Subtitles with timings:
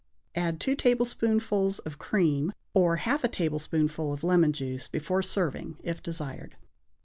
[0.33, 6.01] Add two tablespoonfuls of cream or half a tablespoonful of lemon juice before serving, if
[6.01, 6.55] desired.